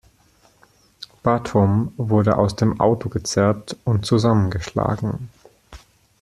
Batom 1.21 1.93
wurde 1.95 2.35
aus 2.39 2.55
dem 2.55 2.79
Auto 2.79 3.07
gezerrt 3.09 3.77
und 3.85 4.03
zusammengeschlagen. 4.03 5.29